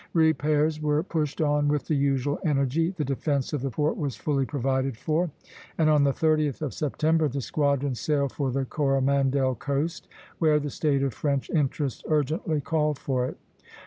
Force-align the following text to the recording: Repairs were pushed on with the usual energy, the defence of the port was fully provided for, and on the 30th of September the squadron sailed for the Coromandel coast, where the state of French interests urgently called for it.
Repairs 0.15 0.81
were 0.81 1.03
pushed 1.03 1.41
on 1.41 1.67
with 1.67 1.85
the 1.85 1.93
usual 1.93 2.39
energy, 2.43 2.89
the 2.89 3.05
defence 3.05 3.53
of 3.53 3.61
the 3.61 3.69
port 3.69 3.97
was 3.97 4.15
fully 4.15 4.47
provided 4.47 4.97
for, 4.97 5.29
and 5.77 5.91
on 5.91 6.03
the 6.03 6.11
30th 6.11 6.59
of 6.63 6.73
September 6.73 7.27
the 7.27 7.39
squadron 7.39 7.93
sailed 7.93 8.31
for 8.31 8.49
the 8.49 8.65
Coromandel 8.65 9.53
coast, 9.53 10.07
where 10.39 10.59
the 10.59 10.71
state 10.71 11.03
of 11.03 11.13
French 11.13 11.51
interests 11.51 12.01
urgently 12.09 12.59
called 12.59 12.97
for 12.97 13.27
it. 13.27 13.37